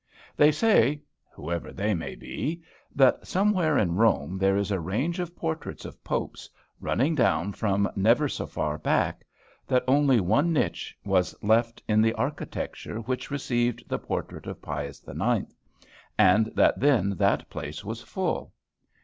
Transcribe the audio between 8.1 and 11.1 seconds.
so far back; that only one niche